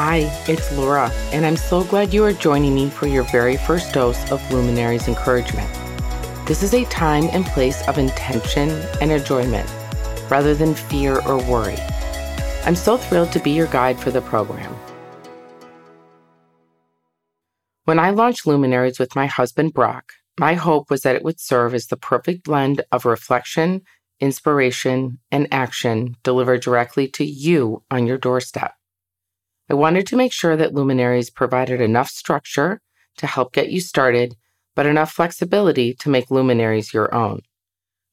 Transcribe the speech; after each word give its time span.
Hi, 0.00 0.30
it's 0.46 0.70
Laura, 0.76 1.10
and 1.32 1.44
I'm 1.44 1.56
so 1.56 1.82
glad 1.82 2.14
you 2.14 2.22
are 2.22 2.32
joining 2.32 2.72
me 2.72 2.88
for 2.88 3.08
your 3.08 3.24
very 3.24 3.56
first 3.56 3.92
dose 3.92 4.30
of 4.30 4.40
Luminaries 4.52 5.08
encouragement. 5.08 5.68
This 6.46 6.62
is 6.62 6.72
a 6.72 6.84
time 6.84 7.24
and 7.32 7.44
place 7.44 7.82
of 7.88 7.98
intention 7.98 8.70
and 9.00 9.10
enjoyment 9.10 9.68
rather 10.30 10.54
than 10.54 10.76
fear 10.76 11.20
or 11.26 11.42
worry. 11.50 11.74
I'm 12.64 12.76
so 12.76 12.96
thrilled 12.96 13.32
to 13.32 13.40
be 13.40 13.50
your 13.50 13.66
guide 13.66 13.98
for 13.98 14.12
the 14.12 14.20
program. 14.20 14.72
When 17.84 17.98
I 17.98 18.10
launched 18.10 18.46
Luminaries 18.46 19.00
with 19.00 19.16
my 19.16 19.26
husband 19.26 19.74
Brock, 19.74 20.12
my 20.38 20.54
hope 20.54 20.90
was 20.90 21.00
that 21.00 21.16
it 21.16 21.24
would 21.24 21.40
serve 21.40 21.74
as 21.74 21.88
the 21.88 21.96
perfect 21.96 22.44
blend 22.44 22.82
of 22.92 23.04
reflection, 23.04 23.82
inspiration, 24.20 25.18
and 25.32 25.48
action 25.50 26.14
delivered 26.22 26.60
directly 26.60 27.08
to 27.08 27.24
you 27.24 27.82
on 27.90 28.06
your 28.06 28.16
doorstep. 28.16 28.77
I 29.70 29.74
wanted 29.74 30.06
to 30.06 30.16
make 30.16 30.32
sure 30.32 30.56
that 30.56 30.72
Luminaries 30.72 31.30
provided 31.30 31.80
enough 31.80 32.08
structure 32.08 32.80
to 33.18 33.26
help 33.26 33.52
get 33.52 33.70
you 33.70 33.80
started, 33.80 34.34
but 34.74 34.86
enough 34.86 35.12
flexibility 35.12 35.92
to 35.94 36.08
make 36.08 36.30
Luminaries 36.30 36.94
your 36.94 37.14
own. 37.14 37.42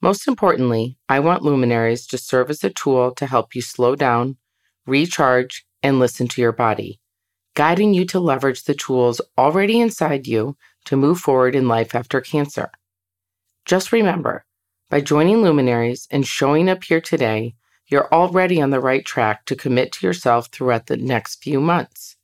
Most 0.00 0.26
importantly, 0.26 0.96
I 1.08 1.20
want 1.20 1.42
Luminaries 1.42 2.06
to 2.08 2.18
serve 2.18 2.50
as 2.50 2.64
a 2.64 2.70
tool 2.70 3.12
to 3.14 3.26
help 3.26 3.54
you 3.54 3.62
slow 3.62 3.94
down, 3.94 4.36
recharge, 4.86 5.66
and 5.82 5.98
listen 5.98 6.26
to 6.28 6.40
your 6.40 6.52
body, 6.52 7.00
guiding 7.54 7.92
you 7.92 8.04
to 8.06 8.18
leverage 8.18 8.64
the 8.64 8.74
tools 8.74 9.20
already 9.36 9.80
inside 9.80 10.26
you 10.26 10.56
to 10.86 10.96
move 10.96 11.18
forward 11.18 11.54
in 11.54 11.68
life 11.68 11.94
after 11.94 12.20
cancer. 12.20 12.70
Just 13.66 13.92
remember, 13.92 14.44
by 14.90 15.00
joining 15.00 15.42
Luminaries 15.42 16.08
and 16.10 16.26
showing 16.26 16.68
up 16.68 16.82
here 16.82 17.00
today, 17.00 17.54
you're 17.88 18.12
already 18.12 18.60
on 18.60 18.70
the 18.70 18.80
right 18.80 19.04
track 19.04 19.44
to 19.46 19.56
commit 19.56 19.92
to 19.92 20.06
yourself 20.06 20.48
throughout 20.48 20.86
the 20.86 20.96
next 20.96 21.42
few 21.42 21.60
months. 21.60 22.16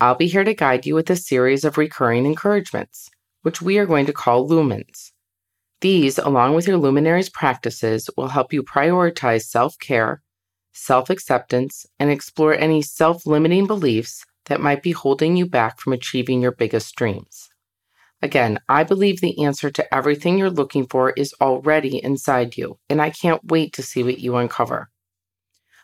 I'll 0.00 0.14
be 0.14 0.28
here 0.28 0.44
to 0.44 0.54
guide 0.54 0.86
you 0.86 0.94
with 0.94 1.10
a 1.10 1.16
series 1.16 1.64
of 1.64 1.76
recurring 1.76 2.24
encouragements, 2.24 3.10
which 3.42 3.60
we 3.60 3.78
are 3.78 3.86
going 3.86 4.06
to 4.06 4.12
call 4.12 4.48
lumens. 4.48 5.10
These, 5.80 6.18
along 6.18 6.54
with 6.54 6.66
your 6.66 6.76
luminaries 6.76 7.28
practices, 7.28 8.08
will 8.16 8.28
help 8.28 8.52
you 8.52 8.62
prioritize 8.62 9.42
self 9.42 9.78
care, 9.78 10.22
self 10.72 11.10
acceptance, 11.10 11.86
and 11.98 12.10
explore 12.10 12.54
any 12.54 12.82
self 12.82 13.26
limiting 13.26 13.66
beliefs 13.66 14.24
that 14.46 14.60
might 14.60 14.82
be 14.82 14.92
holding 14.92 15.36
you 15.36 15.46
back 15.46 15.78
from 15.78 15.92
achieving 15.92 16.40
your 16.40 16.52
biggest 16.52 16.94
dreams. 16.96 17.47
Again, 18.20 18.58
I 18.68 18.82
believe 18.82 19.20
the 19.20 19.44
answer 19.44 19.70
to 19.70 19.94
everything 19.94 20.38
you're 20.38 20.50
looking 20.50 20.86
for 20.86 21.10
is 21.10 21.34
already 21.40 22.02
inside 22.02 22.56
you, 22.56 22.78
and 22.88 23.00
I 23.00 23.10
can't 23.10 23.44
wait 23.44 23.72
to 23.74 23.82
see 23.82 24.02
what 24.02 24.18
you 24.18 24.36
uncover. 24.36 24.90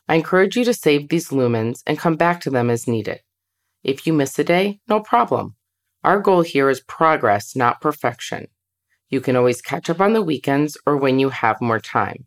I 0.09 0.17
encourage 0.17 0.57
you 0.57 0.65
to 0.65 0.75
save 0.75 1.09
these 1.09 1.29
lumens 1.29 1.83
and 1.87 1.99
come 1.99 2.17
back 2.17 2.41
to 2.41 2.51
them 2.51 2.71
as 2.71 2.89
needed. 2.89 3.21
If 3.85 4.07
you 4.07 4.13
miss 4.13 4.37
a 4.39 4.45
day, 4.45 4.81
no 4.89 5.01
problem. 5.01 5.55
Our 6.03 6.19
goal 6.19 6.43
here 6.43 6.69
is 6.69 6.81
progress, 6.81 7.55
not 7.55 7.81
perfection. 7.81 8.49
You 9.09 9.21
can 9.21 9.37
always 9.37 9.63
catch 9.63 9.89
up 9.89 10.01
on 10.01 10.13
the 10.13 10.23
weekends 10.23 10.77
or 10.85 10.97
when 10.97 11.21
you 11.21 11.29
have 11.29 11.61
more 11.61 11.81
time. 11.81 12.27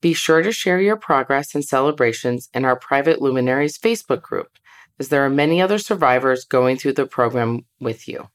Be 0.00 0.12
sure 0.12 0.42
to 0.42 0.52
share 0.52 0.80
your 0.80 0.96
progress 0.96 1.54
and 1.54 1.64
celebrations 1.64 2.48
in 2.54 2.64
our 2.64 2.78
private 2.78 3.20
Luminaries 3.20 3.76
Facebook 3.76 4.22
group, 4.22 4.58
as 5.00 5.08
there 5.08 5.24
are 5.24 5.30
many 5.30 5.60
other 5.60 5.78
survivors 5.78 6.44
going 6.44 6.76
through 6.76 6.92
the 6.92 7.06
program 7.06 7.66
with 7.80 8.06
you 8.06 8.28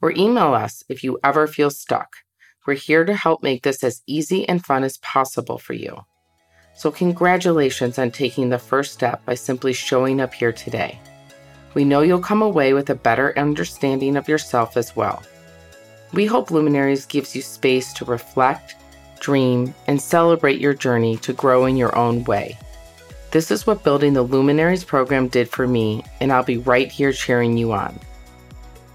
or 0.00 0.12
email 0.12 0.54
us 0.54 0.84
if 0.88 1.02
you 1.02 1.18
ever 1.22 1.46
feel 1.46 1.70
stuck. 1.70 2.16
We're 2.66 2.74
here 2.74 3.04
to 3.04 3.14
help 3.14 3.42
make 3.42 3.62
this 3.62 3.82
as 3.82 4.02
easy 4.06 4.48
and 4.48 4.64
fun 4.64 4.84
as 4.84 4.98
possible 4.98 5.58
for 5.58 5.72
you. 5.72 6.04
So, 6.74 6.90
congratulations 6.90 7.98
on 7.98 8.10
taking 8.10 8.50
the 8.50 8.58
first 8.58 8.92
step 8.92 9.24
by 9.24 9.34
simply 9.34 9.72
showing 9.72 10.20
up 10.20 10.32
here 10.34 10.52
today. 10.52 11.00
We 11.74 11.84
know 11.84 12.02
you'll 12.02 12.20
come 12.20 12.42
away 12.42 12.72
with 12.72 12.90
a 12.90 12.94
better 12.94 13.36
understanding 13.38 14.16
of 14.16 14.28
yourself 14.28 14.76
as 14.76 14.94
well. 14.94 15.22
We 16.12 16.26
hope 16.26 16.50
Luminaries 16.50 17.06
gives 17.06 17.34
you 17.34 17.42
space 17.42 17.92
to 17.94 18.04
reflect, 18.04 18.76
dream, 19.20 19.74
and 19.86 20.00
celebrate 20.00 20.60
your 20.60 20.74
journey 20.74 21.16
to 21.18 21.32
grow 21.32 21.66
in 21.66 21.76
your 21.76 21.96
own 21.96 22.24
way. 22.24 22.58
This 23.30 23.50
is 23.50 23.66
what 23.66 23.84
building 23.84 24.14
the 24.14 24.22
Luminaries 24.22 24.84
program 24.84 25.28
did 25.28 25.50
for 25.50 25.66
me, 25.66 26.02
and 26.20 26.32
I'll 26.32 26.44
be 26.44 26.58
right 26.58 26.90
here 26.90 27.12
cheering 27.12 27.58
you 27.58 27.72
on. 27.72 27.98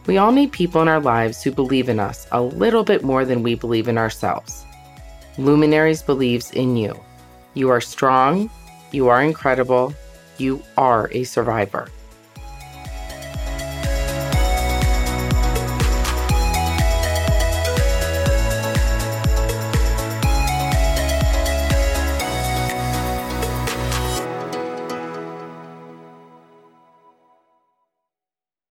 We 0.05 0.17
all 0.17 0.33
need 0.33 0.51
people 0.51 0.81
in 0.81 0.89
our 0.89 0.99
lives 0.99 1.41
who 1.41 1.51
believe 1.51 1.87
in 1.87 1.99
us 1.99 2.27
a 2.31 2.41
little 2.41 2.83
bit 2.83 3.03
more 3.03 3.23
than 3.23 3.41
we 3.41 3.55
believe 3.55 3.87
in 3.87 3.97
ourselves. 3.97 4.65
Luminaries 5.37 6.01
believes 6.01 6.51
in 6.51 6.75
you. 6.75 6.99
You 7.53 7.69
are 7.69 7.79
strong, 7.79 8.49
you 8.91 9.07
are 9.07 9.21
incredible, 9.21 9.93
you 10.37 10.61
are 10.77 11.09
a 11.13 11.23
survivor. 11.23 11.87